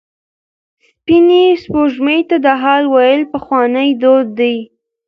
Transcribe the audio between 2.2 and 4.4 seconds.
ته د حال ویل پخوانی دود